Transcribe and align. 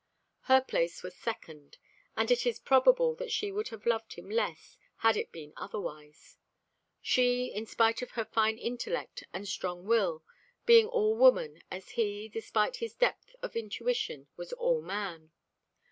Her 0.49 0.61
place 0.61 1.03
was 1.03 1.15
second, 1.15 1.77
and 2.17 2.31
it 2.31 2.43
is 2.47 2.57
probable 2.57 3.13
that 3.17 3.31
she 3.31 3.51
would 3.51 3.67
have 3.67 3.85
loved 3.85 4.13
him 4.13 4.31
less 4.31 4.75
had 4.97 5.15
it 5.15 5.31
been 5.31 5.53
otherwise; 5.55 6.39
she, 7.03 7.53
in 7.53 7.67
spite 7.67 8.01
of 8.01 8.09
her 8.13 8.25
fine 8.25 8.57
intellect 8.57 9.23
and 9.31 9.47
strong 9.47 9.85
will, 9.85 10.23
being 10.65 10.87
all 10.87 11.15
woman, 11.15 11.61
as 11.69 11.89
he, 11.91 12.27
despite 12.29 12.77
his 12.77 12.95
depth 12.95 13.35
of 13.43 13.55
intuition, 13.55 14.27
was 14.35 14.53
all 14.53 14.81
man. 14.81 15.29